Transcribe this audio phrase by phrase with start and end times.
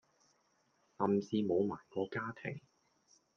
[0.97, 2.59] 甚至無埋個家庭